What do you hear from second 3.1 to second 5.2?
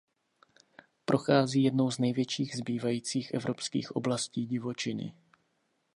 evropských oblastí divočiny.